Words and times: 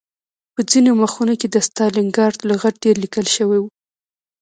په 0.53 0.61
ځینو 0.71 0.91
مخونو 1.01 1.33
کې 1.39 1.47
د 1.51 1.55
ستالنګراډ 1.67 2.35
لغت 2.49 2.75
ډېر 2.83 2.95
لیکل 3.03 3.25
شوی 3.35 3.59
و 3.61 3.65